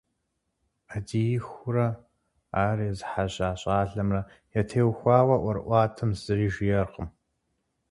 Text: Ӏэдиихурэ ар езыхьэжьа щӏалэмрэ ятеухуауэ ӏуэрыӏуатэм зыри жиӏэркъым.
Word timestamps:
Ӏэдиихурэ 0.89 1.87
ар 2.65 2.77
езыхьэжьа 2.89 3.49
щӏалэмрэ 3.61 4.21
ятеухуауэ 4.59 5.35
ӏуэрыӏуатэм 5.43 6.11
зыри 6.21 6.47
жиӏэркъым. 6.53 7.09